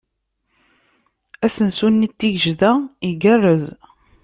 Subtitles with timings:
[1.45, 2.71] Asensu-nni n Tigejda
[3.09, 3.63] igarrez.